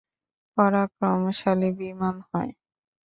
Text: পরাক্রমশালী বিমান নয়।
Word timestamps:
পরাক্রমশালী 0.57 1.69
বিমান 1.79 2.15
নয়। 2.29 2.51